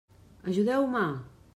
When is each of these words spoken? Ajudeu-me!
Ajudeu-me! 0.47 1.05